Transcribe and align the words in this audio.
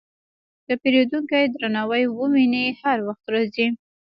که 0.65 0.73
پیرودونکی 0.81 1.43
درناوی 1.53 2.03
وویني، 2.07 2.65
هر 2.81 2.97
وخت 3.07 3.25
راځي. 3.33 3.67